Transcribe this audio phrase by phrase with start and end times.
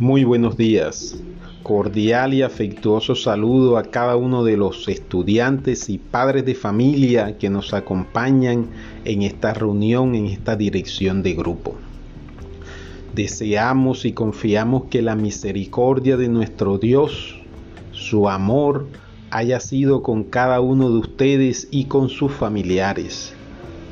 [0.00, 1.16] Muy buenos días.
[1.62, 7.48] Cordial y afectuoso saludo a cada uno de los estudiantes y padres de familia que
[7.48, 8.70] nos acompañan
[9.04, 11.76] en esta reunión, en esta dirección de grupo.
[13.14, 17.36] Deseamos y confiamos que la misericordia de nuestro Dios,
[17.92, 18.88] su amor,
[19.30, 23.32] haya sido con cada uno de ustedes y con sus familiares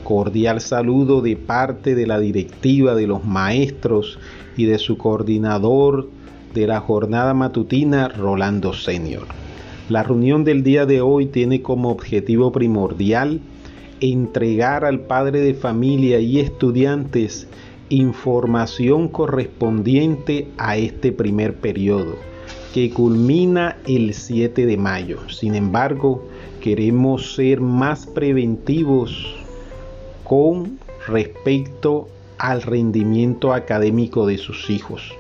[0.05, 4.19] Cordial saludo de parte de la directiva de los maestros
[4.57, 6.09] y de su coordinador
[6.55, 9.27] de la jornada matutina, Rolando Senior.
[9.89, 13.41] La reunión del día de hoy tiene como objetivo primordial
[14.01, 17.47] entregar al padre de familia y estudiantes
[17.89, 22.17] información correspondiente a este primer periodo,
[22.75, 25.29] que culmina el 7 de mayo.
[25.29, 26.25] Sin embargo,
[26.61, 29.42] queremos ser más preventivos
[30.25, 32.09] con respecto
[32.39, 35.15] al rendimiento académico de sus hijos.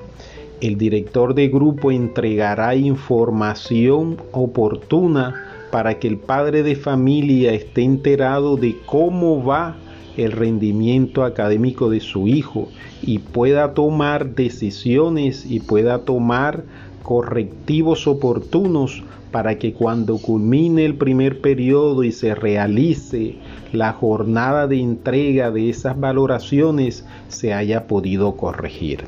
[0.61, 5.34] El director de grupo entregará información oportuna
[5.70, 9.77] para que el padre de familia esté enterado de cómo va
[10.17, 12.69] el rendimiento académico de su hijo
[13.00, 16.64] y pueda tomar decisiones y pueda tomar
[17.03, 23.36] correctivos oportunos para que cuando culmine el primer periodo y se realice
[23.72, 29.05] la jornada de entrega de esas valoraciones se haya podido corregir.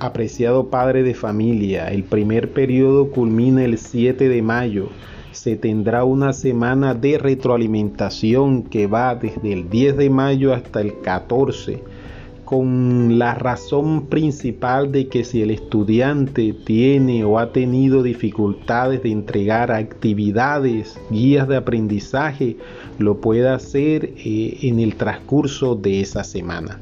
[0.00, 4.88] Apreciado padre de familia, el primer periodo culmina el 7 de mayo.
[5.30, 10.98] Se tendrá una semana de retroalimentación que va desde el 10 de mayo hasta el
[11.00, 11.91] 14
[12.44, 19.12] con la razón principal de que si el estudiante tiene o ha tenido dificultades de
[19.12, 22.56] entregar actividades, guías de aprendizaje,
[22.98, 26.78] lo pueda hacer eh, en el transcurso de esa semana.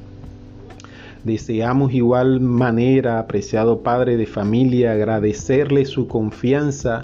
[1.24, 7.02] Deseamos igual manera, apreciado padre de familia, agradecerle su confianza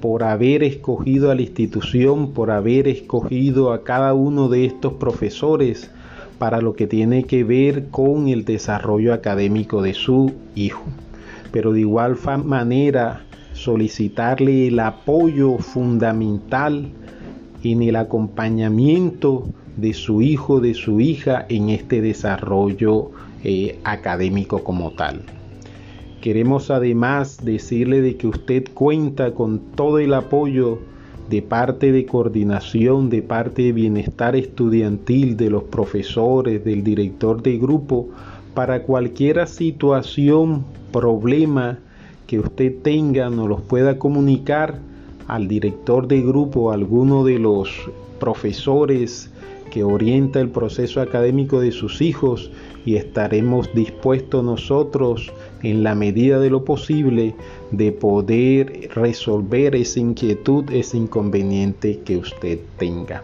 [0.00, 5.90] por haber escogido a la institución, por haber escogido a cada uno de estos profesores,
[6.40, 10.82] para lo que tiene que ver con el desarrollo académico de su hijo.
[11.52, 16.88] Pero de igual manera solicitarle el apoyo fundamental
[17.62, 23.10] en el acompañamiento de su hijo, de su hija en este desarrollo
[23.44, 25.20] eh, académico como tal.
[26.22, 30.78] Queremos además decirle de que usted cuenta con todo el apoyo
[31.30, 37.56] de parte de coordinación, de parte de bienestar estudiantil, de los profesores, del director de
[37.56, 38.08] grupo,
[38.52, 41.78] para cualquier situación, problema
[42.26, 44.80] que usted tenga, nos los pueda comunicar
[45.28, 47.70] al director de grupo, a alguno de los
[48.18, 49.30] profesores
[49.70, 52.50] que orienta el proceso académico de sus hijos
[52.84, 55.32] y estaremos dispuestos nosotros
[55.62, 57.34] en la medida de lo posible
[57.70, 63.22] de poder resolver esa inquietud, ese inconveniente que usted tenga.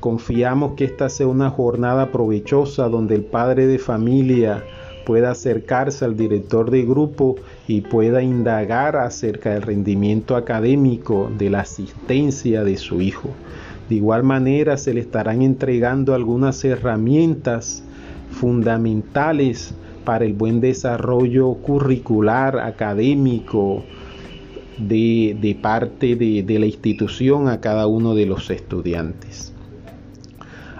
[0.00, 4.64] Confiamos que esta sea una jornada provechosa donde el padre de familia
[5.04, 7.36] pueda acercarse al director de grupo
[7.68, 13.30] y pueda indagar acerca del rendimiento académico, de la asistencia de su hijo.
[13.92, 17.84] De igual manera se le estarán entregando algunas herramientas
[18.30, 19.74] fundamentales
[20.06, 23.84] para el buen desarrollo curricular, académico,
[24.78, 29.52] de, parte de, la institución a cada uno de los estudiantes.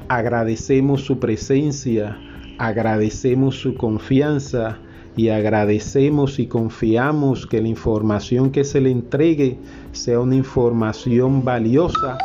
[0.08, 2.16] Agradecemos su presencia,
[2.56, 4.78] agradecemos su confianza
[5.18, 9.58] y agradecemos y confiamos que la información que se le entregue
[9.92, 12.16] sea una información valiosa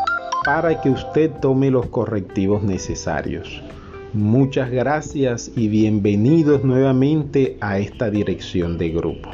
[0.43, 3.61] para que usted tome los correctivos necesarios.
[4.13, 9.29] Muchas gracias y bienvenidos nuevamente a esta dirección de grupo.